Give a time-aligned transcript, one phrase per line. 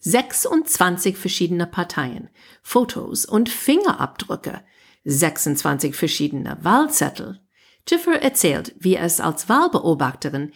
[0.00, 2.30] 26 verschiedene Parteien,
[2.62, 4.62] Fotos und Fingerabdrücke,
[5.04, 7.40] 26 verschiedene Wahlzettel.
[7.88, 10.52] Jiffer erzählt, wie es als Wahlbeobachterin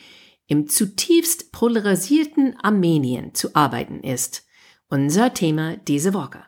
[0.47, 4.47] im zutiefst polarisierten Armenien zu arbeiten ist.
[4.89, 6.45] Unser Thema diese Woche.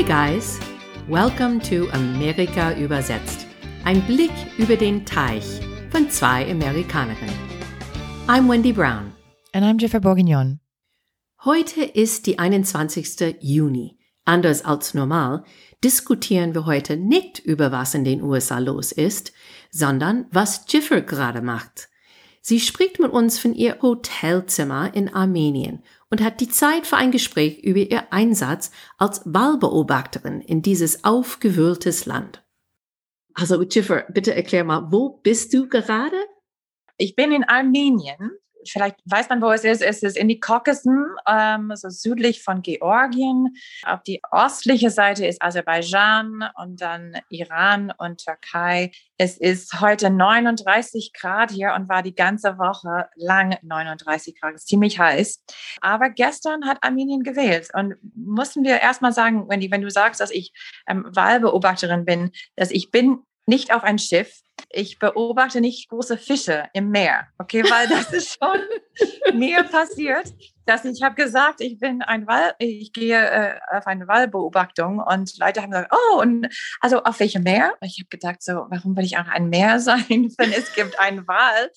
[0.00, 0.58] Hey guys,
[1.08, 3.46] welcome to Amerika übersetzt.
[3.84, 7.38] Ein Blick über den Teich von zwei Amerikanerinnen.
[8.26, 9.12] I'm Wendy Brown.
[9.52, 10.60] And I'm Jennifer Bourguignon.
[11.44, 13.36] Heute ist die 21.
[13.42, 13.98] Juni.
[14.24, 15.44] Anders als normal
[15.84, 19.34] diskutieren wir heute nicht über was in den USA los ist,
[19.70, 21.89] sondern was Jiffer gerade macht.
[22.40, 27.10] Sie spricht mit uns von ihr Hotelzimmer in Armenien und hat die Zeit für ein
[27.10, 32.42] Gespräch über ihr Einsatz als Wahlbeobachterin in dieses aufgewühltes Land.
[33.34, 36.16] Also, Jiffer, bitte erklär mal, wo bist du gerade?
[36.96, 38.32] Ich bin in Armenien
[38.68, 39.82] vielleicht weiß man, wo es ist.
[39.82, 43.54] Es ist in die Kaukasen, ähm, so südlich von Georgien.
[43.84, 48.92] Auf die östliche Seite ist Aserbaidschan und dann Iran und Türkei.
[49.18, 54.54] Es ist heute 39 Grad hier und war die ganze Woche lang 39 Grad.
[54.54, 55.44] Es ist ziemlich heiß.
[55.80, 60.30] Aber gestern hat Armenien gewählt und mussten wir erstmal sagen, Wendy, wenn du sagst, dass
[60.30, 60.52] ich
[60.86, 66.68] ähm, Wahlbeobachterin bin, dass ich bin nicht auf ein Schiff, ich beobachte nicht große Fische
[66.72, 68.60] im Meer, okay, weil das ist schon
[69.36, 70.32] mir passiert,
[70.66, 75.36] dass ich habe gesagt, ich bin ein Wal, ich gehe äh, auf eine Wallbeobachtung und
[75.38, 76.46] Leute haben gesagt, oh, und
[76.80, 77.74] also auf welchem Meer?
[77.82, 81.26] Ich habe gedacht, so, warum will ich auch ein Meer sein, wenn es gibt einen
[81.26, 81.70] Wal?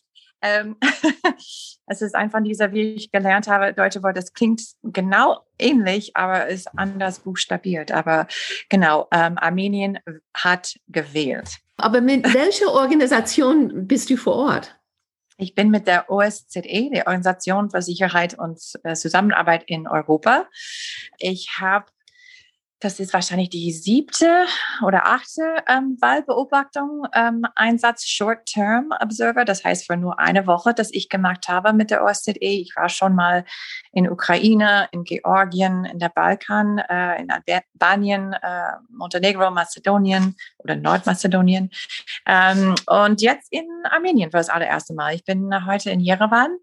[0.43, 0.75] Ähm,
[1.87, 6.47] es ist einfach dieser, wie ich gelernt habe, deutsche Wort, das klingt genau ähnlich, aber
[6.47, 7.91] ist anders buchstabiert.
[7.91, 8.27] Aber
[8.69, 9.99] genau, ähm, Armenien
[10.35, 11.57] hat gewählt.
[11.77, 14.75] Aber mit welcher Organisation bist du vor Ort?
[15.37, 20.47] Ich bin mit der OSZE, der Organisation für Sicherheit und äh, Zusammenarbeit in Europa.
[21.17, 21.85] Ich habe
[22.83, 24.45] das ist wahrscheinlich die siebte
[24.85, 30.91] oder achte ähm, Wahlbeobachtung, ähm, Einsatz Short-Term Observer, das heißt für nur eine Woche, das
[30.91, 32.37] ich gemacht habe mit der OSZE.
[32.39, 33.45] Ich war schon mal
[33.93, 41.71] in Ukraine, in Georgien, in der Balkan, äh, in Albanien, äh, Montenegro, Mazedonien oder Nordmazedonien
[42.25, 45.15] ähm, und jetzt in Armenien für das allererste Mal.
[45.15, 46.57] Ich bin heute in Jerewan,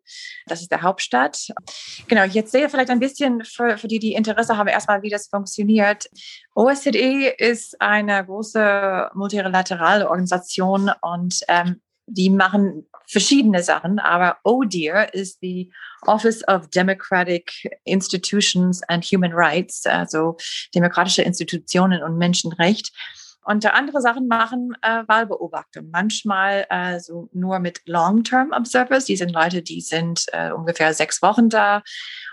[0.47, 1.49] das ist der Hauptstadt.
[2.09, 5.29] Genau, ich erzähle vielleicht ein bisschen für, für die, die Interesse haben, erstmal, wie das
[5.29, 6.10] funktioniert.
[6.55, 15.43] OSZE ist eine große multilaterale Organisation und ähm, die machen verschiedene Sachen, aber ODIHR ist
[15.43, 15.73] die
[16.07, 17.53] Office of Democratic
[17.85, 20.37] Institutions and Human Rights, also
[20.75, 22.93] demokratische Institutionen und Menschenrecht
[23.45, 25.91] und andere Sachen machen äh, Wahlbeobachtung.
[25.91, 29.07] Manchmal äh, so nur mit Long-Term Observers.
[29.07, 31.83] Die sind Leute, die sind äh, ungefähr sechs Wochen da.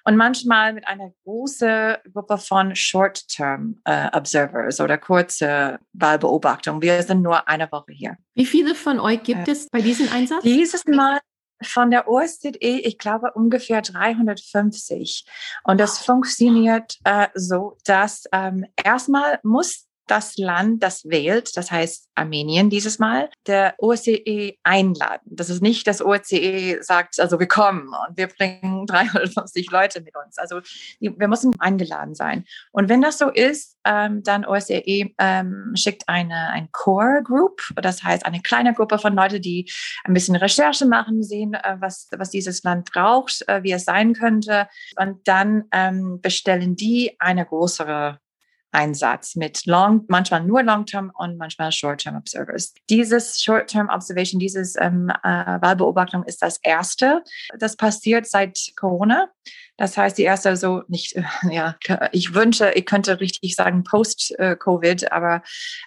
[0.03, 6.81] Und manchmal mit einer großen Gruppe von Short-Term äh, Observers oder kurze Wahlbeobachtung.
[6.81, 8.17] Wir sind nur eine Woche hier.
[8.35, 10.43] Wie viele von euch gibt äh, es bei diesem Einsatz?
[10.43, 11.19] Dieses Mal
[11.63, 15.25] von der OSZE, ich glaube ungefähr 350.
[15.63, 22.09] Und das funktioniert äh, so, dass ähm, erstmal muss das Land, das wählt, das heißt
[22.15, 25.21] Armenien dieses Mal, der OSCE einladen.
[25.25, 30.15] Das ist nicht, dass OSCE sagt, also wir kommen und wir bringen 350 Leute mit
[30.15, 30.37] uns.
[30.37, 30.61] Also
[30.99, 32.45] wir müssen eingeladen sein.
[32.71, 38.03] Und wenn das so ist, ähm, dann OSCE ähm, schickt eine ein Core Group, das
[38.03, 39.71] heißt eine kleine Gruppe von Leuten, die
[40.03, 44.13] ein bisschen Recherche machen, sehen, äh, was, was dieses Land braucht, äh, wie es sein
[44.13, 44.67] könnte.
[44.95, 48.19] Und dann ähm, bestellen die eine größere
[48.71, 52.73] Einsatz mit Long, manchmal nur Long-Term und manchmal Short-Term Observers.
[52.89, 57.23] Dieses Short-Term Observation, dieses ähm, äh, Wahlbeobachtung ist das erste.
[57.57, 59.29] Das passiert seit Corona.
[59.77, 61.75] Das heißt, die erste so nicht, äh, ja,
[62.11, 65.43] ich wünsche, ich könnte richtig sagen Post-Covid, aber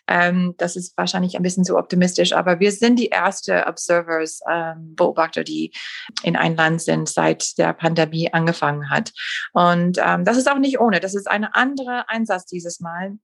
[0.06, 2.32] ähm, das ist wahrscheinlich ein bisschen zu optimistisch.
[2.32, 5.72] Aber wir sind die erste Observers, ähm, Beobachter, die
[6.22, 9.12] in ein Land sind, seit der Pandemie angefangen hat.
[9.52, 11.00] Und ähm, das ist auch nicht ohne.
[11.00, 13.18] Das ist ein anderer Einsatz dieses Mal.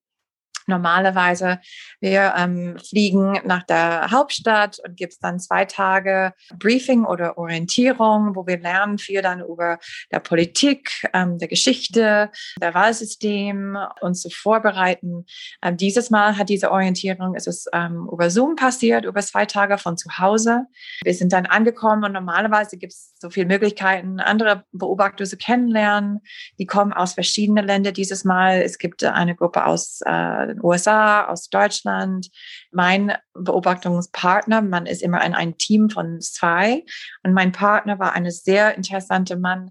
[0.67, 1.61] Normalerweise,
[2.01, 8.35] wir ähm, fliegen nach der Hauptstadt und gibt es dann zwei Tage Briefing oder Orientierung,
[8.35, 9.79] wo wir lernen viel dann über
[10.11, 12.31] der Politik, ähm, der Geschichte,
[12.61, 15.27] der Wahlsystem, uns zu vorbereiten.
[15.63, 19.79] Ähm, dieses Mal hat diese Orientierung, es ist ähm, über Zoom passiert, über zwei Tage
[19.79, 20.67] von zu Hause.
[21.05, 26.21] Wir sind dann angekommen und normalerweise gibt es so viele Möglichkeiten, andere Beobachter zu kennenlernen.
[26.59, 28.63] Die kommen aus verschiedenen Ländern dieses Mal.
[28.63, 32.29] Es gibt eine Gruppe aus äh, den USA, aus Deutschland.
[32.71, 36.85] Mein Beobachtungspartner, man ist immer in einem Team von zwei.
[37.23, 39.71] Und mein Partner war ein sehr interessanter Mann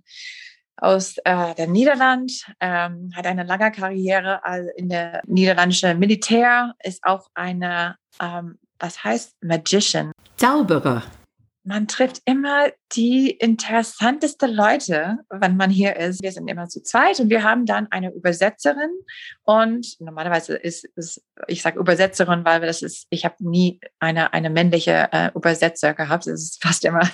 [0.77, 4.41] aus äh, der Niederland, ähm, hat eine lange Karriere
[4.75, 10.11] in der niederländischen Militär, ist auch eine, ähm, was heißt Magician?
[10.35, 11.03] Zauberer
[11.65, 16.21] man trifft immer die interessantesten Leute, wenn man hier ist.
[16.21, 18.91] Wir sind immer zu zweit und wir haben dann eine Übersetzerin
[19.43, 24.49] und normalerweise ist es, ich sage Übersetzerin, weil das ist, ich habe nie eine, eine
[24.49, 26.27] männliche äh, Übersetzer gehabt.
[26.27, 27.09] Es ist fast immer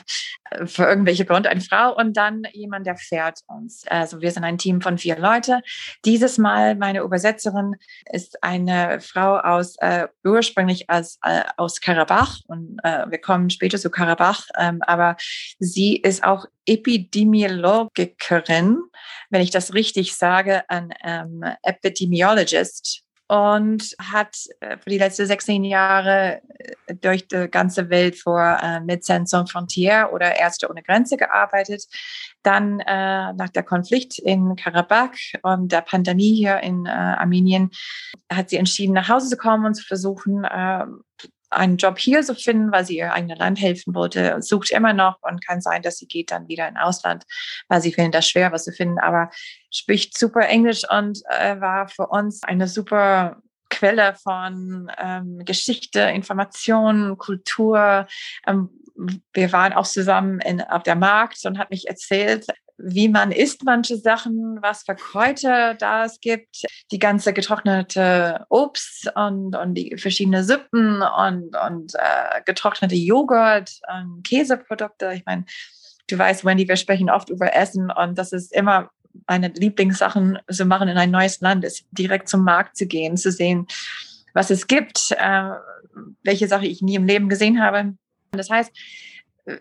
[0.51, 3.83] äh, für irgendwelche Grund eine Frau und dann jemand, der fährt uns.
[3.87, 5.61] Also wir sind ein Team von vier Leute.
[6.05, 7.75] Dieses Mal meine Übersetzerin
[8.11, 13.77] ist eine Frau aus äh, ursprünglich als, äh, aus Karabach und äh, wir kommen später
[13.77, 15.15] zu Karabach ähm, aber
[15.77, 18.77] ist auch Epidemiologikerin,
[19.29, 25.63] wenn ich das richtig sage, ein ähm, Epidemiologist und hat äh, für die letzten 16
[25.63, 26.41] Jahre
[26.87, 31.85] äh, durch die ganze Welt vor äh, Médecins Sans Frontières oder Ärzte ohne Grenze gearbeitet.
[32.43, 37.71] Dann äh, nach der Konflikt in Karabakh und der Pandemie hier in äh, Armenien
[38.29, 40.83] hat sie entschieden, nach Hause zu kommen und zu versuchen, äh,
[41.51, 45.17] einen Job hier zu finden, weil sie ihr eigenes Land helfen wollte, sucht immer noch
[45.21, 47.25] und kann sein, dass sie geht dann wieder in Ausland,
[47.67, 49.29] weil sie findet das schwer, was zu finden, aber
[49.69, 57.17] spricht super Englisch und äh, war für uns eine super Quelle von ähm, Geschichte, Informationen,
[57.17, 58.07] Kultur.
[58.45, 58.69] Ähm,
[59.33, 62.47] wir waren auch zusammen in, auf der Markt und hat mich erzählt,
[62.83, 69.11] wie man isst manche Sachen, was für Kräuter da es gibt, die ganze getrocknete Obst
[69.15, 75.13] und, und die verschiedenen Suppen und, und äh, getrocknete Joghurt und Käseprodukte.
[75.13, 75.45] Ich meine,
[76.07, 78.89] du weißt, Wendy, wir sprechen oft über Essen und das ist immer
[79.27, 83.31] meine Lieblingssachen zu machen in ein neues Land, ist direkt zum Markt zu gehen, zu
[83.31, 83.67] sehen,
[84.33, 85.51] was es gibt, äh,
[86.23, 87.93] welche Sache ich nie im Leben gesehen habe.
[88.31, 88.71] Das heißt,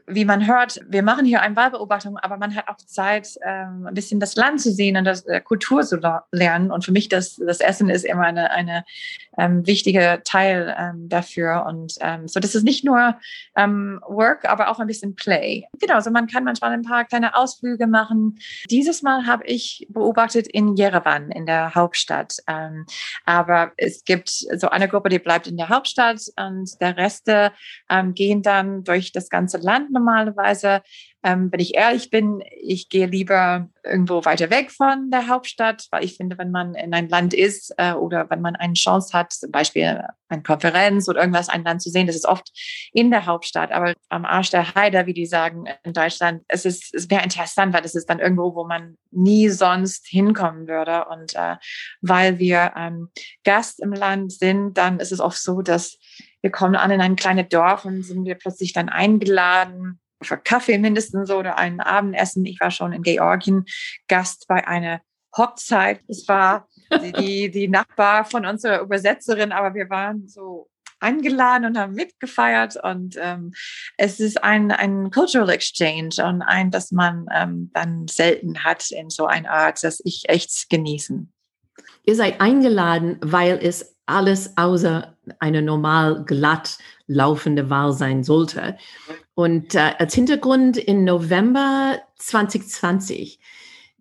[0.06, 3.94] wie man hört, wir machen hier eine Wahlbeobachtung, aber man hat auch Zeit, ähm, ein
[3.94, 5.98] bisschen das Land zu sehen und das äh, Kultur zu
[6.32, 6.70] lernen.
[6.70, 8.84] Und für mich das, das Essen ist immer eine, eine
[9.38, 11.64] ähm, wichtige Teil ähm, dafür.
[11.66, 13.16] Und ähm, so, das ist nicht nur
[13.56, 15.64] ähm, Work, aber auch ein bisschen Play.
[15.80, 18.38] Genau, so man kann manchmal ein paar kleine Ausflüge machen.
[18.70, 22.36] Dieses Mal habe ich beobachtet in Jerewan, in der Hauptstadt.
[22.46, 22.84] Ähm,
[23.24, 27.52] aber es gibt so eine Gruppe, die bleibt in der Hauptstadt und der Reste
[27.88, 30.82] ähm, gehen dann durch das ganze Land Land normalerweise.
[31.22, 36.02] Ähm, wenn ich ehrlich bin, ich gehe lieber irgendwo weiter weg von der Hauptstadt, weil
[36.02, 39.32] ich finde, wenn man in ein Land ist äh, oder wenn man eine Chance hat,
[39.32, 42.50] zum Beispiel eine Konferenz oder irgendwas, ein Land zu sehen, das ist oft
[42.92, 46.94] in der Hauptstadt, aber am Arsch der Heide, wie die sagen in Deutschland, es ist,
[46.94, 51.04] es wäre interessant, weil das ist dann irgendwo, wo man nie sonst hinkommen würde.
[51.10, 51.56] Und äh,
[52.00, 53.10] weil wir ähm,
[53.44, 55.98] Gast im Land sind, dann ist es oft so, dass
[56.42, 60.78] wir kommen an in ein kleines Dorf und sind wir plötzlich dann eingeladen für Kaffee
[60.78, 62.44] mindestens oder ein Abendessen.
[62.44, 63.64] Ich war schon in Georgien
[64.08, 65.00] Gast bei einer
[65.36, 66.00] Hochzeit.
[66.08, 66.68] Es war
[67.18, 70.68] die, die Nachbar von unserer Übersetzerin, aber wir waren so
[71.00, 73.52] eingeladen und haben mitgefeiert und ähm,
[73.96, 79.08] es ist ein, ein Cultural Exchange und ein, das man ähm, dann selten hat in
[79.08, 81.32] so einer Art, das ich echt genießen.
[82.04, 88.76] Ihr seid eingeladen, weil es alles außer eine normal glatt laufende Wahl sein sollte.
[89.34, 93.40] Und äh, als Hintergrund in November 2020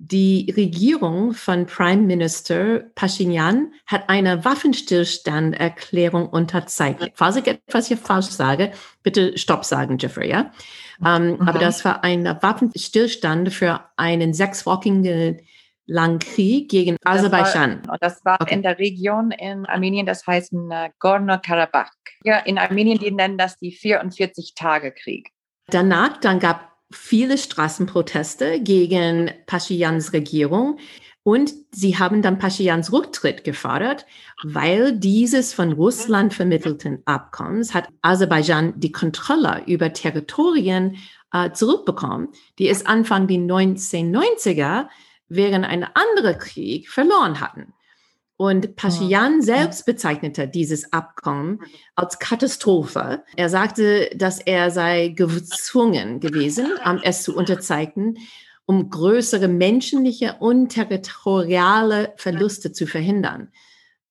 [0.01, 7.11] die Regierung von Prime Minister Pashinyan hat eine Waffenstillstanderklärung unterzeichnet.
[7.15, 8.71] Falls ich etwas hier falsch sage,
[9.03, 10.51] bitte Stopp sagen, Jeffrey, ja?
[11.05, 11.41] Ähm, mhm.
[11.41, 15.41] Aber das war ein Waffenstillstand für einen sechswöchigen
[15.89, 17.81] langen Krieg gegen Aserbaidschan.
[17.81, 18.53] Das war, das war okay.
[18.53, 21.91] in der Region in Armenien, das heißt äh, Gorno-Karabakh.
[22.23, 25.31] Ja, in Armenien, die nennen das die 44-Tage-Krieg.
[25.67, 30.79] Danach, dann gab viele Straßenproteste gegen Paschiyans Regierung.
[31.23, 34.05] Und sie haben dann Paschiyans Rücktritt gefordert,
[34.43, 40.97] weil dieses von Russland vermittelten Abkommens hat Aserbaidschan die Kontrolle über Territorien
[41.33, 44.87] äh, zurückbekommen, die es Anfang der 1990er
[45.29, 47.73] während ein anderer Krieg verloren hatten.
[48.35, 51.59] Und Paschian selbst bezeichnete dieses Abkommen
[51.95, 53.23] als Katastrophe.
[53.35, 56.71] Er sagte, dass er sei gezwungen gewesen,
[57.03, 58.17] es zu unterzeichnen,
[58.65, 63.51] um größere menschliche und territoriale Verluste zu verhindern.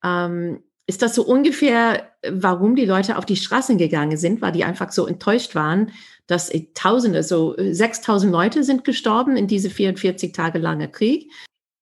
[0.05, 4.65] Ähm, ist das so ungefähr, warum die Leute auf die Straßen gegangen sind, weil die
[4.65, 5.93] einfach so enttäuscht waren,
[6.27, 11.31] dass Tausende, so 6000 Leute sind gestorben in diese 44 Tage lange Krieg?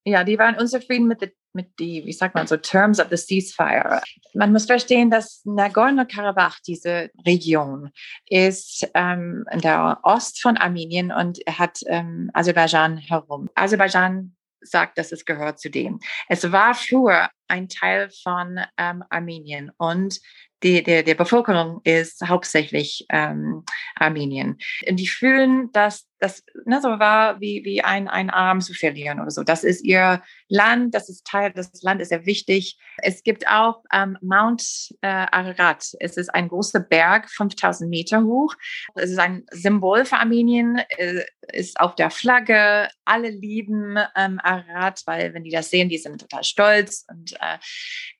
[0.03, 4.01] Ja, die waren unzufrieden mit, mit die, wie sagt man so, Terms of the Ceasefire.
[4.33, 7.91] Man muss verstehen, dass Nagorno-Karabach, diese Region,
[8.25, 13.49] ist ähm, in der Ost von Armenien und hat ähm, Aserbaidschan herum.
[13.55, 15.99] Aserbaidschan sagt, dass es gehört zu dem.
[16.27, 20.19] Es war früher ein Teil von ähm, Armenien und
[20.63, 23.63] die, der, der Bevölkerung ist hauptsächlich ähm,
[23.95, 24.57] Armenien.
[24.89, 29.19] Und die fühlen, dass das ne, so war wie, wie ein, ein Arm zu verlieren
[29.19, 29.43] oder so.
[29.43, 32.79] Das ist ihr Land, das ist Teil, das Land ist sehr wichtig.
[32.97, 35.85] Es gibt auch ähm, Mount äh, Ararat.
[35.99, 38.55] Es ist ein großer Berg, 5000 Meter hoch.
[38.95, 41.23] Es ist ein Symbol für Armenien, äh,
[41.53, 42.87] ist auf der Flagge.
[43.05, 47.05] Alle lieben ähm, Ararat, weil wenn die das sehen, die sind total stolz.
[47.09, 47.57] Und, äh,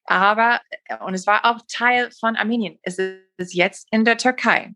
[0.05, 2.79] aber, äh, und es war auch Teil von Armenien.
[2.81, 4.73] Es ist jetzt in der Türkei.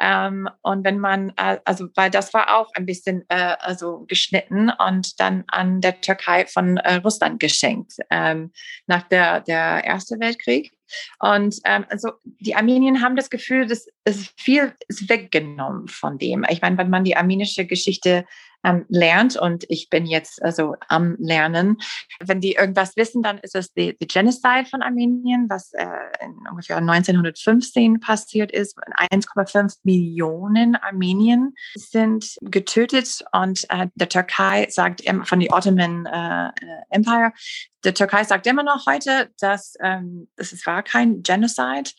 [0.00, 4.70] Ähm, und wenn man, äh, also, weil das war auch ein bisschen äh, also geschnitten
[4.70, 8.52] und dann an der Türkei von äh, Russland geschenkt ähm,
[8.86, 10.72] nach der, der Erste Weltkrieg.
[11.18, 16.44] Und ähm, also die Armenien haben das Gefühl, dass es viel ist weggenommen von dem.
[16.48, 18.26] Ich meine, wenn man die armenische Geschichte
[18.66, 21.78] ähm, lernt und ich bin jetzt also am Lernen.
[22.20, 25.86] Wenn die irgendwas wissen, dann ist es die, die Genocide von Armenien, was äh,
[26.20, 28.76] in ungefähr 1915 passiert ist.
[29.12, 36.50] 1,5 Millionen Armenien sind getötet und äh, der Türkei sagt von die Ottoman äh,
[36.90, 37.32] Empire,
[37.84, 41.90] der Türkei sagt immer noch heute, dass ähm, es war kein Genocide,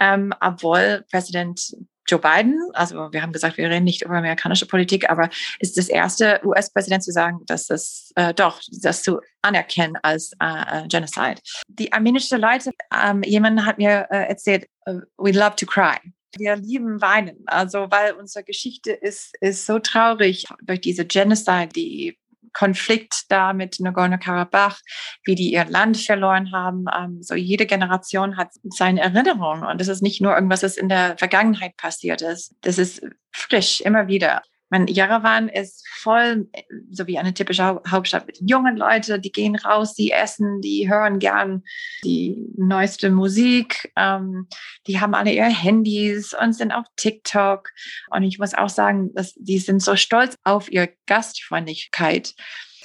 [0.00, 1.74] ähm, obwohl Präsident
[2.06, 5.88] Joe Biden, also wir haben gesagt, wir reden nicht über amerikanische Politik, aber ist das
[5.88, 11.36] erste US-Präsident zu sagen, dass das äh, doch, das zu anerkennen als äh, äh, Genocide.
[11.68, 15.96] Die armenischen Leute, ähm, jemand hat mir äh, erzählt, uh, we love to cry.
[16.36, 22.18] Wir lieben weinen, also weil unsere Geschichte ist, ist so traurig durch diese Genocide, die
[22.54, 24.80] Konflikt da mit Nagorno-Karabach,
[25.24, 26.86] wie die ihr Land verloren haben.
[26.96, 30.88] Ähm, so jede Generation hat seine Erinnerungen und das ist nicht nur irgendwas, das in
[30.88, 32.54] der Vergangenheit passiert ist.
[32.62, 34.42] Das ist frisch immer wieder.
[34.74, 36.48] Mein Yerevan ist voll,
[36.90, 41.20] so wie eine typische Hauptstadt mit jungen Leuten, die gehen raus, die essen, die hören
[41.20, 41.62] gern
[42.02, 44.48] die neueste Musik, ähm,
[44.88, 47.70] die haben alle ihre Handys und sind auf TikTok.
[48.10, 52.34] Und ich muss auch sagen, dass die sind so stolz auf ihre Gastfreundlichkeit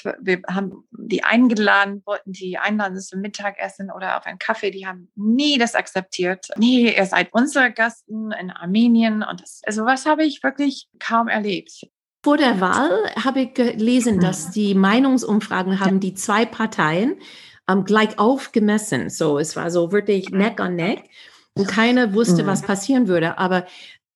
[0.03, 4.71] wir haben die eingeladen, wollten die einladen zum Mittagessen oder auf einen Kaffee.
[4.71, 6.47] Die haben nie das akzeptiert.
[6.57, 9.23] Nee, ihr seid unsere Gasten in Armenien.
[9.23, 11.87] Und das, also was habe ich wirklich kaum erlebt.
[12.23, 14.51] Vor der Wahl habe ich gelesen, dass mhm.
[14.51, 17.15] die Meinungsumfragen haben die zwei Parteien
[17.69, 19.09] ähm, gleich aufgemessen.
[19.09, 21.09] So, es war so wirklich Neck an Neck
[21.53, 22.67] und keiner wusste, was mhm.
[22.67, 23.37] passieren würde.
[23.37, 23.65] Aber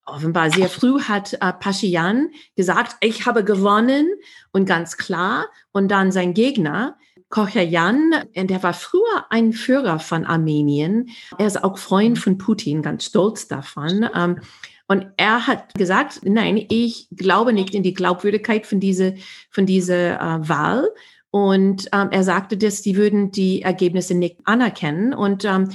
[0.06, 4.08] offenbar sehr früh hat äh, Paschian gesagt, ich habe gewonnen
[4.52, 5.48] und ganz klar.
[5.72, 6.98] Und dann sein Gegner,
[7.30, 11.10] Kochayan, der war früher ein Führer von Armenien.
[11.40, 14.08] Er ist auch Freund von Putin, ganz stolz davon.
[14.14, 14.40] Ähm,
[14.88, 19.14] und er hat gesagt, nein, ich glaube nicht in die Glaubwürdigkeit von dieser,
[19.50, 20.90] von dieser äh, Wahl.
[21.32, 25.16] Und ähm, er sagte, dass die würden die Ergebnisse nicht anerkennen.
[25.16, 25.70] Und ähm,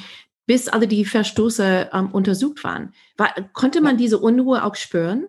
[0.49, 2.95] bis alle die Verstoße ähm, untersucht waren.
[3.19, 5.29] War, konnte man diese Unruhe auch spüren?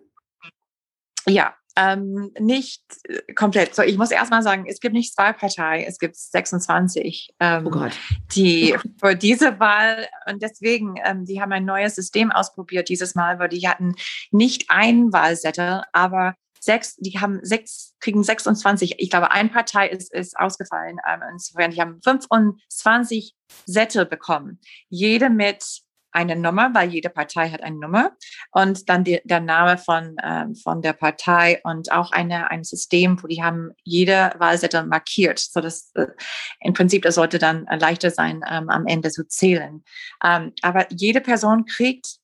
[1.26, 3.74] Ja, ähm, nicht äh, komplett.
[3.74, 7.66] So, ich muss erst mal sagen, es gibt nicht zwei Parteien, es gibt 26, ähm,
[7.66, 7.92] oh Gott.
[8.34, 13.38] die für diese Wahl und deswegen, ähm, die haben ein neues System ausprobiert dieses Mal,
[13.38, 13.96] weil die hatten
[14.30, 18.96] nicht einen Wahlzettel, aber sechs, die haben sechs, kriegen 26.
[18.98, 20.98] Ich glaube, eine Partei ist, ist ausgefallen.
[21.08, 23.34] Ähm, insofern, die haben 25
[23.66, 24.60] Sätze bekommen.
[24.88, 25.64] Jede mit
[26.12, 28.16] einer Nummer, weil jede Partei hat eine Nummer
[28.50, 33.22] und dann die, der Name von, ähm, von der Partei und auch eine, ein System,
[33.22, 36.08] wo die haben jede Wahlzettel markiert, so dass äh,
[36.60, 39.84] im Prinzip das sollte dann leichter sein, ähm, am Ende zu zählen.
[40.24, 42.18] Ähm, aber jede Person kriegt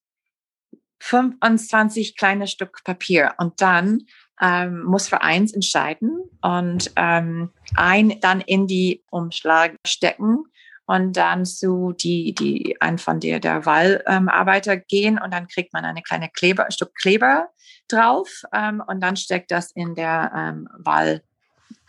[1.01, 4.07] 25 kleine Stück Papier und dann
[4.41, 10.45] ähm, muss für eins entscheiden und ähm, ein dann in die Umschlag stecken
[10.87, 15.73] und dann zu die, die ein von der, der Wahlarbeiter ähm, gehen und dann kriegt
[15.73, 17.49] man eine kleine Kleber, ein Stück Kleber
[17.89, 21.23] drauf ähm, und dann steckt das in der ähm, Wahl,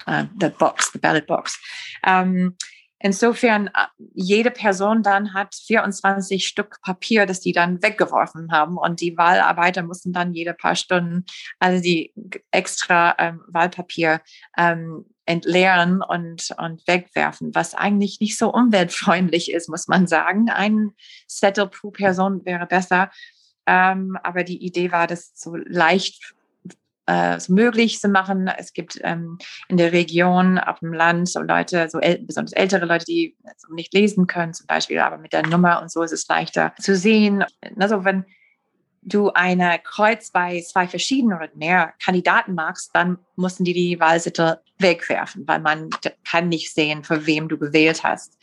[0.06, 1.60] äh, the box, the ballot box.
[2.06, 2.56] Ähm,
[3.00, 8.77] insofern, äh, jede Person dann hat 24 Stück Papier, das die dann weggeworfen haben.
[8.77, 11.25] Und die Wahlarbeiter mussten dann jede paar Stunden,
[11.60, 12.13] also die
[12.51, 14.22] extra ähm, Wahlpapier
[14.58, 20.50] ähm, entleeren und, und wegwerfen, was eigentlich nicht so umweltfreundlich ist, muss man sagen.
[20.50, 20.92] Ein
[21.27, 23.12] Settle pro Person wäre besser.
[23.66, 26.34] Ähm, aber die Idee war, das so leicht
[27.08, 28.48] äh, so möglich zu machen.
[28.48, 29.38] Es gibt ähm,
[29.68, 33.74] in der Region, auf dem Land, so Leute, so äl besonders ältere Leute, die so
[33.74, 36.96] nicht lesen können, zum Beispiel, aber mit der Nummer und so ist es leichter zu
[36.96, 37.44] sehen.
[37.80, 38.26] Also wenn
[39.02, 44.62] du eine Kreuz bei zwei verschiedenen oder mehr Kandidaten magst, dann mussten die die Wahlsitte
[44.80, 45.90] wegwerfen, weil man
[46.30, 48.38] kann nicht sehen, für wem du gewählt hast.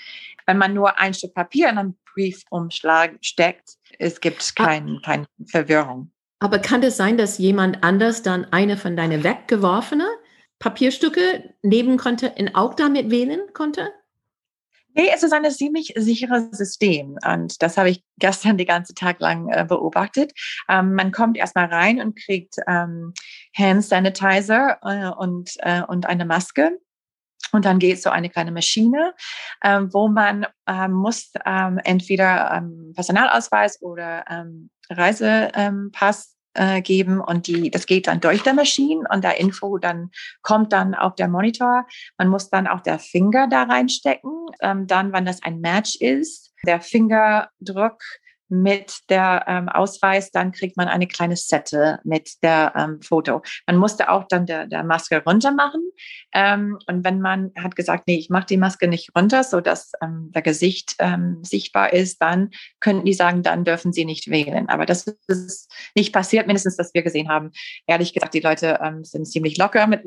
[0.47, 6.11] Wenn man nur ein Stück Papier in einen Briefumschlag steckt, es gibt keine kein Verwirrung.
[6.44, 10.06] Aber kann es sein, dass jemand anders dann eine von deinen weggeworfene
[10.58, 13.88] Papierstücke nehmen konnte und auch damit wählen konnte?
[14.92, 19.20] Nee, es ist ein ziemlich sicheres System und das habe ich gestern den ganzen Tag
[19.20, 20.32] lang äh, beobachtet.
[20.68, 23.14] Ähm, man kommt erstmal rein und kriegt ähm,
[23.56, 26.78] Hand Sanitizer äh, und, äh, und eine Maske.
[27.52, 29.14] Und dann geht so eine kleine Maschine,
[29.62, 37.46] ähm, wo man ähm, muss ähm, entweder ähm, Personalausweis oder ähm, Reisepass äh, geben und
[37.46, 40.11] die, das geht dann durch der Maschine und der Info dann
[40.42, 41.87] kommt dann auf der Monitor.
[42.18, 44.32] Man muss dann auch der Finger da reinstecken.
[44.61, 47.99] Ähm, dann, wenn das ein Match ist, der Fingerdruck
[48.48, 53.42] mit der ähm, Ausweis, dann kriegt man eine kleine Sette mit der ähm, Foto.
[53.66, 55.80] Man musste auch dann der, der Maske runter machen.
[56.32, 59.92] Ähm, und wenn man hat gesagt, nee, ich mache die Maske nicht runter, so dass
[60.02, 64.68] ähm, der Gesicht ähm, sichtbar ist, dann könnten die sagen, dann dürfen sie nicht wählen.
[64.68, 67.50] Aber das ist nicht passiert, mindestens, dass wir gesehen haben.
[67.86, 70.02] Ehrlich gesagt, die Leute ähm, sind ziemlich locker mit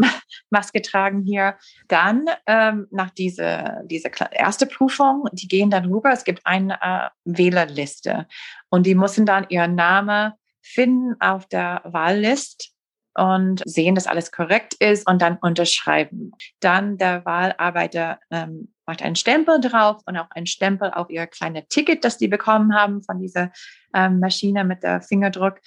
[0.50, 1.58] Maske tragen hier.
[1.88, 6.12] Dann ähm, nach dieser diese erste Prüfung, die gehen dann rüber.
[6.12, 8.27] Es gibt eine äh, Wählerliste
[8.70, 12.70] und die müssen dann ihren Namen finden auf der Wahlliste
[13.18, 16.32] und sehen, dass alles korrekt ist und dann unterschreiben.
[16.60, 21.68] Dann der Wahlarbeiter ähm, macht einen Stempel drauf und auch einen Stempel auf ihr kleines
[21.68, 23.52] Ticket, das die bekommen haben von dieser
[23.96, 25.60] ähm, Maschine mit der Fingerdruck.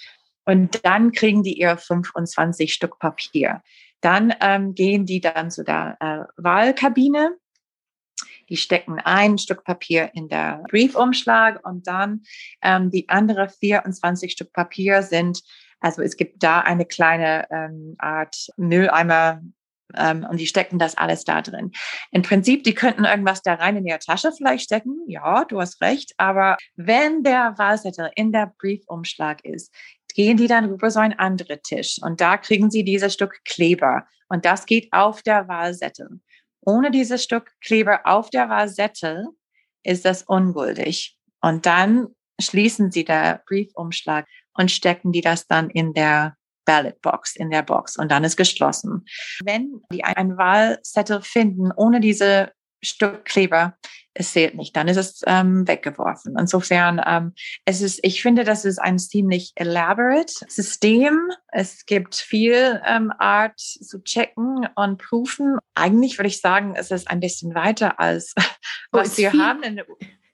[0.45, 3.61] Und dann kriegen die ihr 25 Stück Papier.
[3.99, 7.37] Dann ähm, gehen die dann zu der äh, Wahlkabine
[8.51, 12.21] die stecken ein Stück Papier in der Briefumschlag und dann
[12.61, 15.41] ähm, die andere 24 Stück Papier sind,
[15.79, 19.41] also es gibt da eine kleine ähm, Art Mülleimer,
[19.95, 21.71] ähm, und die stecken das alles da drin.
[22.11, 24.97] Im Prinzip, die könnten irgendwas da rein in ihre Tasche vielleicht stecken.
[25.07, 26.13] Ja, du hast recht.
[26.17, 29.73] Aber wenn der Wahlzettel in der Briefumschlag ist,
[30.13, 34.05] gehen die dann rüber so einen anderen Tisch und da kriegen sie dieses Stück Kleber
[34.27, 36.19] und das geht auf der Wahlzettel.
[36.61, 39.25] Ohne dieses Stück Kleber auf der Rasette
[39.83, 41.17] ist das ungültig.
[41.41, 42.07] Und dann
[42.39, 47.63] schließen sie der Briefumschlag und stecken die das dann in der Ballot Box, in der
[47.63, 49.05] Box und dann ist geschlossen.
[49.43, 52.51] Wenn die einen Wahlzettel finden ohne diese
[52.83, 53.77] Stück Kleber,
[54.13, 56.35] es zählt nicht, dann ist es ähm, weggeworfen.
[56.37, 57.33] Insofern, ähm,
[57.65, 61.29] es ist, ich finde, das ist ein ziemlich elaborate System.
[61.47, 65.57] Es gibt viel ähm, Art zu checken und prüfen.
[65.75, 68.41] Eigentlich würde ich sagen, es ist ein bisschen weiter als oh,
[68.91, 69.81] was wir viel, haben in,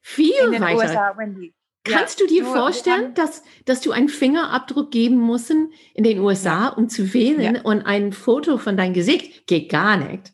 [0.01, 0.77] viel in den weiter.
[0.77, 1.53] USA, Wendy.
[1.83, 5.69] Kannst ja, du dir nur, vorstellen, dass, dass du einen Fingerabdruck geben musst in
[6.03, 6.69] den USA, ja.
[6.69, 7.61] um zu wählen ja.
[7.61, 9.47] und ein Foto von deinem Gesicht?
[9.47, 10.33] Geht gar nicht.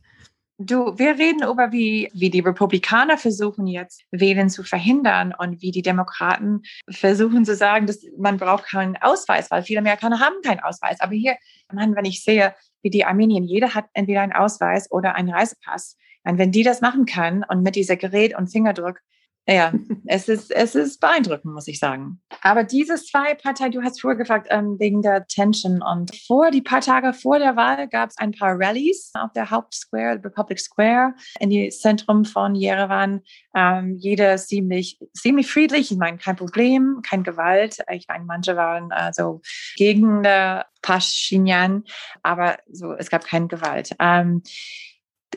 [0.60, 5.72] Du, wir reden über, wie, wie die Republikaner versuchen jetzt Wählen zu verhindern und wie
[5.72, 10.60] die Demokraten versuchen zu sagen, dass man braucht keinen Ausweis, weil viele Amerikaner haben keinen
[10.60, 11.00] Ausweis.
[11.02, 11.38] Aber hier,
[11.72, 15.98] Mann, wenn ich sehe, wie die Armenien, jeder hat entweder einen Ausweis oder einen Reisepass.
[16.24, 19.00] Und wenn die das machen kann und mit dieser Gerät und Fingerdruck,
[19.46, 19.74] ja,
[20.06, 22.22] es ist, es ist beeindruckend, muss ich sagen.
[22.42, 25.82] Aber diese zwei Parteien, du hast vorher gefragt, ähm, wegen der Tension.
[25.82, 29.50] Und vor die paar Tage vor der Wahl gab es ein paar Rallyes auf der
[29.50, 33.22] Hauptsquare, Republic Square, in die Zentrum von Jerewan.
[33.54, 35.92] Ähm, jeder ziemlich, ziemlich friedlich.
[35.92, 37.80] Ich meine, kein Problem, kein Gewalt.
[37.92, 39.42] Ich meine, manche waren also
[39.76, 41.84] gegen der Pashinyan,
[42.22, 43.96] aber so, es gab keine Gewalt.
[44.00, 44.42] Ähm,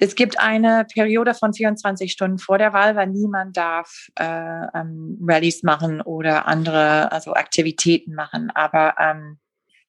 [0.00, 5.18] es gibt eine Periode von 24 Stunden vor der Wahl, weil niemand darf äh, ähm,
[5.22, 8.50] Rallyes machen oder andere also Aktivitäten machen.
[8.54, 9.38] Aber ähm,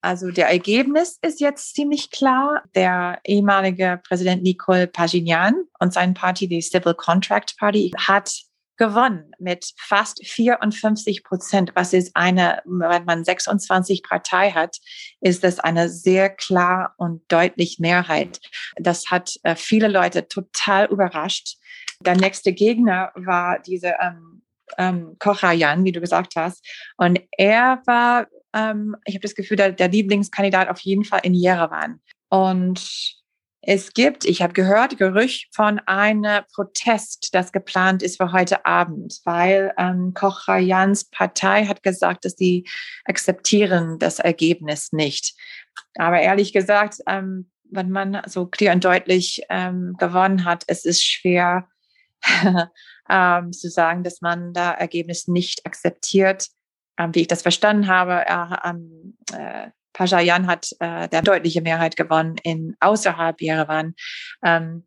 [0.01, 2.63] also der Ergebnis ist jetzt ziemlich klar.
[2.75, 8.31] Der ehemalige Präsident Nicole Paginian und sein Party, die Civil Contract Party, hat
[8.77, 11.71] gewonnen mit fast 54 Prozent.
[11.75, 14.77] Was ist eine, wenn man 26 Partei hat,
[15.19, 18.39] ist das eine sehr klar und deutlich Mehrheit.
[18.75, 21.57] Das hat äh, viele Leute total überrascht.
[22.01, 24.43] der nächste Gegner war diese ähm,
[24.77, 26.65] ähm, Kochayan, wie du gesagt hast.
[26.97, 31.33] Und er war, ähm, ich habe das Gefühl, der, der Lieblingskandidat auf jeden Fall in
[31.33, 32.01] Jerewan.
[32.29, 33.16] Und
[33.69, 39.19] es gibt, ich habe gehört, Gerücht von einem Protest, das geplant ist für heute Abend,
[39.25, 42.65] weil ähm, Kochayans Partei hat gesagt, dass sie
[43.03, 45.35] akzeptieren das Ergebnis nicht.
[45.95, 51.03] Aber ehrlich gesagt, ähm, wenn man so klar und deutlich ähm, gewonnen hat, es ist
[51.03, 51.67] schwer
[53.09, 56.47] ähm, zu sagen, dass man da Ergebnis nicht akzeptiert.
[56.97, 58.25] Ähm, wie ich das verstanden habe,
[59.33, 63.95] äh, Pajayan hat äh, der deutliche Mehrheit gewonnen in außerhalb Jerewan.
[64.43, 64.85] Ähm,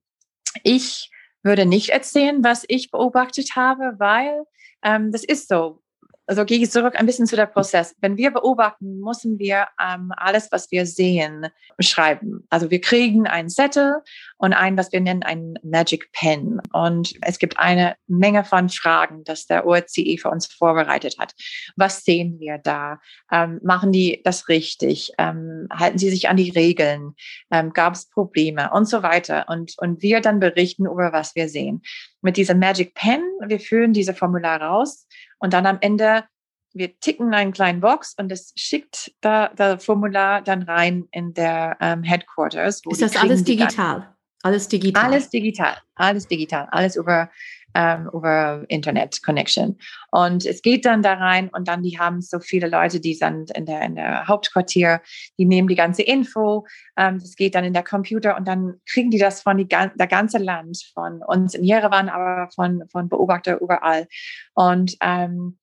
[0.62, 1.10] ich
[1.42, 4.44] würde nicht erzählen, was ich beobachtet habe, weil
[4.84, 5.82] ähm, das ist so
[6.30, 7.96] also gehe ich zurück ein bisschen zu der Prozess.
[8.00, 11.48] Wenn wir beobachten, müssen wir ähm, alles, was wir sehen,
[11.80, 12.46] schreiben.
[12.50, 13.96] Also wir kriegen einen Zettel
[14.40, 16.60] und ein, was wir nennen, einen Magic Pen.
[16.72, 21.34] Und es gibt eine Menge von Fragen, dass der ORCE für uns vorbereitet hat.
[21.76, 23.00] Was sehen wir da?
[23.30, 25.12] Ähm, machen die das richtig?
[25.18, 27.14] Ähm, halten sie sich an die Regeln?
[27.50, 28.70] Ähm, Gab es Probleme?
[28.72, 29.44] Und so weiter.
[29.48, 31.82] Und, und wir dann berichten über, was wir sehen.
[32.22, 35.06] Mit diesem Magic Pen, wir füllen diese Formular raus
[35.38, 36.24] und dann am Ende,
[36.72, 41.76] wir ticken einen kleinen Box und es schickt da das Formular dann rein in der
[41.80, 42.80] ähm, Headquarters.
[42.88, 44.16] Ist das alles digital?
[44.42, 45.04] Alles digital.
[45.04, 45.76] Alles digital.
[45.94, 46.68] Alles digital.
[46.70, 47.30] Alles über
[47.74, 49.78] ähm, über Internet Connection.
[50.10, 53.50] Und es geht dann da rein und dann die haben so viele Leute, die sind
[53.56, 55.00] in der, in der Hauptquartier,
[55.38, 59.10] die nehmen die ganze Info, ähm, das geht dann in der Computer und dann kriegen
[59.10, 63.60] die das von die, der ganze Land, von uns in Jerewan, aber von, von Beobachter
[63.60, 64.06] überall.
[64.54, 65.56] Und ähm,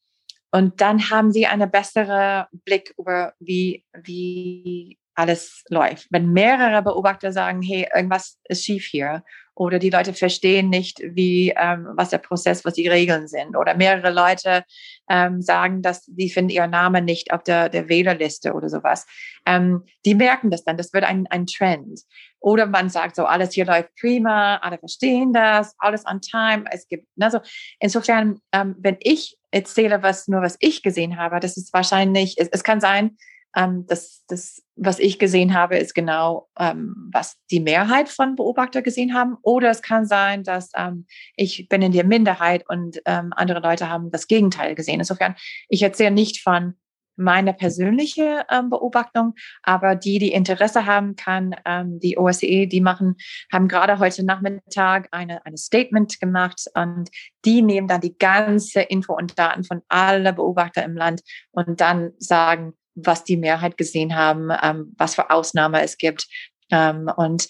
[0.50, 6.08] und dann haben sie einen besseren Blick über, wie, wie alles läuft.
[6.12, 9.24] Wenn mehrere Beobachter sagen, hey, irgendwas ist schief hier
[9.56, 13.76] oder die Leute verstehen nicht, wie ähm, was der Prozess, was die Regeln sind oder
[13.76, 14.64] mehrere Leute
[15.10, 19.08] ähm, sagen, dass die finden ihren Namen nicht auf der, der Wählerliste oder sowas.
[19.48, 22.02] Ähm, die merken das dann, das wird ein, ein Trend.
[22.40, 26.66] Oder man sagt so, alles hier läuft prima, alle verstehen das, alles on time.
[26.72, 27.40] Es gibt, also
[27.80, 32.50] insofern, ähm, wenn ich erzähle, was nur was ich gesehen habe, das ist wahrscheinlich, es,
[32.50, 33.18] es kann sein,
[33.58, 38.84] ähm, das, das, was ich gesehen habe, ist genau, ähm, was die Mehrheit von Beobachter
[38.84, 39.36] gesehen haben.
[39.42, 43.90] Oder es kann sein, dass ähm, ich bin in der Minderheit und ähm, andere Leute
[43.90, 45.00] haben das Gegenteil gesehen.
[45.00, 45.36] Insofern,
[45.70, 46.76] ich erzähle nicht von
[47.20, 53.16] meiner persönlichen ähm, Beobachtung, aber die, die Interesse haben, kann ähm, die OSCE, die machen,
[53.52, 57.10] haben gerade heute Nachmittag eine, eine Statement gemacht und
[57.44, 62.12] die nehmen dann die ganze Info und Daten von allen Beobachter im Land und dann
[62.20, 66.28] sagen, was die Mehrheit gesehen haben, ähm, was für Ausnahme es gibt.
[66.72, 67.48] Ähm, und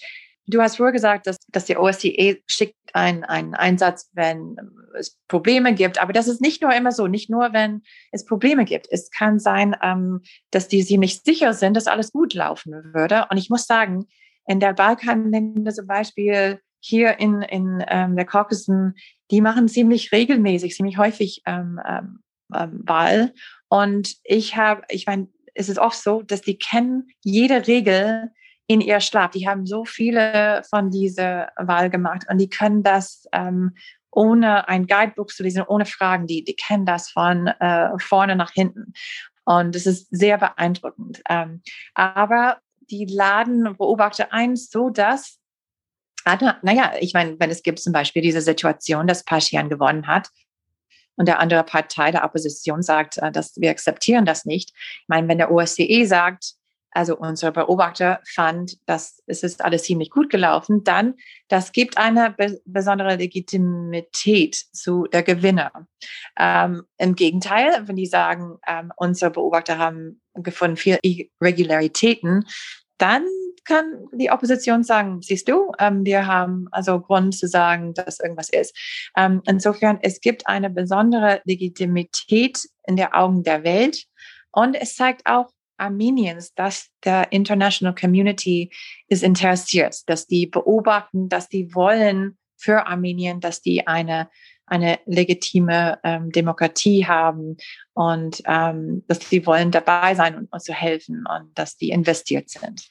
[0.47, 4.57] du hast vorher gesagt, dass, dass die OSCE schickt einen, einen Einsatz, wenn
[4.97, 6.01] es Probleme gibt.
[6.01, 7.81] Aber das ist nicht nur immer so, nicht nur, wenn
[8.11, 8.87] es Probleme gibt.
[8.89, 13.25] Es kann sein, ähm, dass die sie nicht sicher sind, dass alles gut laufen würde.
[13.29, 14.07] Und ich muss sagen,
[14.47, 18.95] in der Balkanländer zum Beispiel hier in, in ähm, der Kaukasen,
[19.31, 22.19] die machen ziemlich regelmäßig, ziemlich häufig ähm, ähm,
[22.53, 23.33] ähm Wahl.
[23.67, 25.27] Und ich habe, ich meine,
[25.57, 28.31] ist es oft so, dass die kennen jede Regel
[28.67, 29.31] in ihr Schlaf.
[29.31, 33.75] Die haben so viele von dieser Wahl gemacht und die können das ähm,
[34.11, 36.27] ohne ein Guidebook zu lesen, ohne Fragen.
[36.27, 38.93] Die, die kennen das von äh, vorne nach hinten.
[39.45, 41.21] Und es ist sehr beeindruckend.
[41.29, 41.61] Ähm,
[41.93, 42.57] aber
[42.89, 45.39] die laden Beobachter ein, so dass,
[46.61, 50.29] naja, ich meine, wenn es gibt zum Beispiel diese Situation, dass Paschian gewonnen hat,
[51.17, 54.71] und der andere Partei der Opposition sagt, äh, dass wir akzeptieren das nicht.
[54.75, 56.53] Ich meine, wenn der OSCE sagt,
[56.91, 61.15] also unser Beobachter fand, dass es ist alles ziemlich gut gelaufen, dann
[61.47, 65.71] das gibt eine be besondere Legitimität zu der Gewinner.
[66.39, 72.45] Ähm, Im Gegenteil, wenn die sagen, ähm, unsere Beobachter haben gefunden viele Irregularitäten,
[72.97, 73.25] dann
[73.67, 78.49] kann die Opposition sagen, siehst du, ähm, wir haben also Grund zu sagen, dass irgendwas
[78.49, 78.75] ist.
[79.15, 84.05] Ähm, insofern, es gibt eine besondere Legitimität in der Augen der Welt
[84.51, 88.71] und es zeigt auch Armeniens, dass der International Community
[89.09, 94.29] ist interessiert, dass die beobachten, dass die wollen für Armenien, dass die eine
[94.67, 97.55] eine legitime ähm, Demokratie haben
[97.93, 102.49] und ähm, dass die wollen dabei sein und uns zu helfen und dass die investiert
[102.49, 102.89] sind.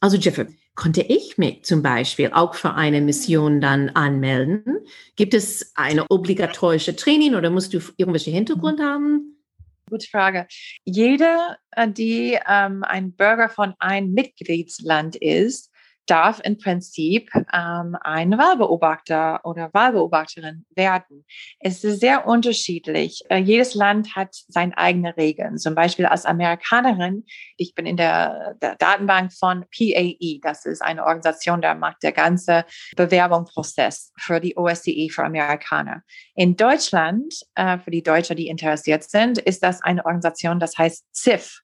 [0.00, 4.78] Also Jeffrey, konnte ich mich zum Beispiel auch für eine Mission dann anmelden?
[5.16, 9.36] Gibt es eine obligatorische Training oder musst du irgendwelche Hintergrund haben?
[9.88, 10.46] Gute Frage.
[10.84, 15.70] Jede, äh, die ähm, ein Bürger von einem Mitgliedsland ist,
[16.06, 21.24] darf im Prinzip ähm, ein Wahlbeobachter oder Wahlbeobachterin werden.
[21.60, 23.22] Es ist sehr unterschiedlich.
[23.28, 25.58] Äh, jedes Land hat seine eigenen Regeln.
[25.58, 27.24] Zum Beispiel als Amerikanerin,
[27.56, 30.40] ich bin in der, der Datenbank von PAE.
[30.42, 32.64] Das ist eine Organisation, der macht der ganze
[32.96, 36.02] Bewerbungsprozess für die OSCE für Amerikaner.
[36.34, 41.04] In Deutschland, äh, für die Deutschen, die interessiert sind, ist das eine Organisation, das heißt
[41.14, 41.62] CIF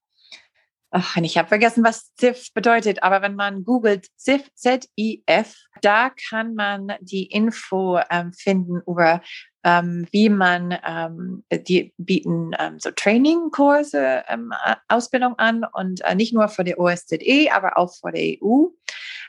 [0.93, 6.55] ach, ich habe vergessen, was ZIF bedeutet, aber wenn man googelt ZIF, Z-I-F, da kann
[6.55, 9.23] man die Info ähm, finden über
[9.65, 14.53] ähm, wie man, ähm, die bieten ähm, so Trainingkurse, ähm,
[14.89, 18.67] Ausbildung an und äh, nicht nur für die OSZE, aber auch für die EU.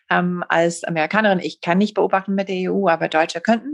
[0.10, 3.73] Als Amerikanerin, ich kann nicht beobachten mit der EU, aber Deutsche könnten.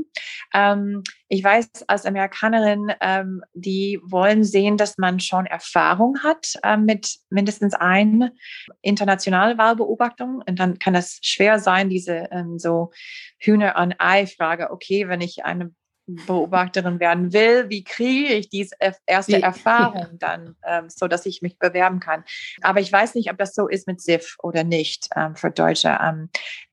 [0.54, 6.78] Ähm, ich weiß als Amerikanerin, ähm, die wollen sehen, dass man schon Erfahrung hat äh,
[6.78, 8.32] mit mindestens ein
[8.82, 10.42] internationale Wahlbeobachtung.
[10.46, 12.92] Und dann kann es schwer sein, diese ähm, so
[13.38, 14.72] Hühner an Ei Frage.
[14.72, 15.72] Okay, wenn ich eine
[16.26, 20.10] Beobachterin werden will, wie kriege ich diese erste wie, Erfahrung ja.
[20.14, 22.24] dann, ähm, so dass ich mich bewerben kann.
[22.62, 25.98] Aber ich weiß nicht, ob das so ist mit SIF oder nicht ähm, für Deutsche.
[26.02, 26.30] Ähm,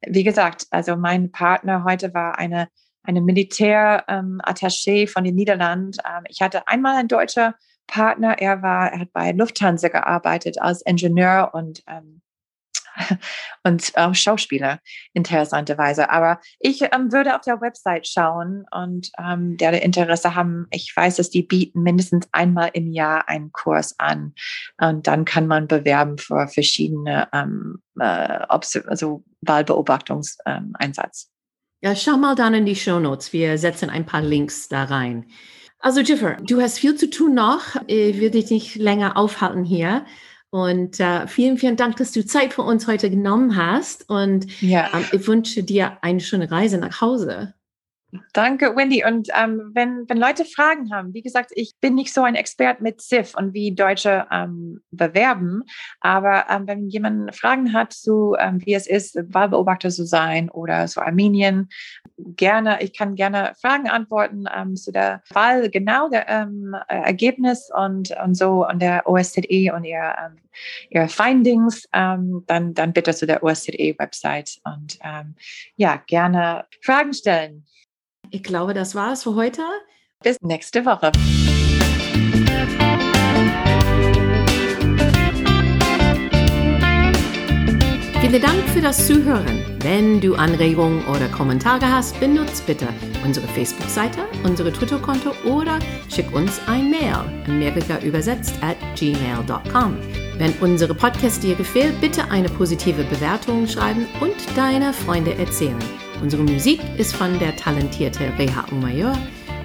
[0.06, 2.68] wie gesagt, also mein Partner heute war eine
[3.06, 5.92] eine Militärattaché ähm, von den Niederlanden.
[6.04, 7.54] Ähm, ich hatte einmal einen deutscher
[7.86, 8.38] Partner.
[8.38, 12.22] Er war, er hat bei Lufthansa gearbeitet als Ingenieur und ähm,
[13.64, 14.80] und auch Schauspieler,
[15.12, 16.10] interessanterweise.
[16.10, 21.16] Aber ich ähm, würde auf der Website schauen und ähm, der Interesse haben, ich weiß,
[21.16, 24.34] dass die bieten mindestens einmal im Jahr einen Kurs an.
[24.80, 28.46] Und dann kann man bewerben für verschiedene ähm, äh,
[28.86, 31.30] also Wahlbeobachtungseinsatz.
[31.82, 33.32] Ja, schau mal dann in die Show Notes.
[33.32, 35.26] Wir setzen ein paar Links da rein.
[35.78, 37.76] Also Jiffer, du hast viel zu tun noch.
[37.86, 40.06] Ich will dich nicht länger aufhalten hier.
[40.50, 44.08] Und äh, vielen, vielen Dank, dass du Zeit für uns heute genommen hast.
[44.08, 44.88] Und ja.
[44.94, 47.54] ähm, ich wünsche dir eine schöne Reise nach Hause.
[48.32, 49.04] Danke, Wendy.
[49.04, 52.80] Und ähm, wenn, wenn Leute Fragen haben, wie gesagt, ich bin nicht so ein Expert
[52.80, 55.62] mit SIF und wie Deutsche ähm, bewerben,
[56.00, 60.88] aber ähm, wenn jemand Fragen hat zu, ähm, wie es ist, Wahlbeobachter zu sein oder
[60.88, 61.68] so Armenien,
[62.16, 68.14] gerne, ich kann gerne Fragen antworten ähm, zu der Wahl, genau der ähm, Ergebnis und,
[68.22, 70.14] und so und der OSZE und ihr,
[70.90, 74.98] ihr Findings, dann, dann bitte zu der OSZE-Website und
[75.76, 77.66] ja, gerne Fragen stellen.
[78.30, 79.62] Ich glaube, das war es für heute.
[80.22, 81.12] Bis nächste Woche.
[88.20, 89.64] Vielen Dank für das Zuhören.
[89.82, 92.88] Wenn du Anregungen oder Kommentare hast, benutze bitte
[93.24, 95.78] unsere Facebook-Seite, unsere Twitter-Konto oder
[96.12, 97.14] schick uns ein Mail,
[97.46, 99.98] Amerika übersetzt at gmail.com.
[100.38, 105.78] Wenn unsere Podcast dir gefällt, bitte eine positive Bewertung schreiben und deine Freunde erzählen.
[106.22, 109.16] Unsere Musik ist von der talentierte Reha Umayor.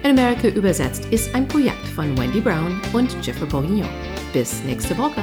[0.02, 3.88] In Amerika übersetzt ist ein Projekt von Wendy Brown und Jeffrey Bourguignon.
[4.32, 5.22] Bis nächste Woche.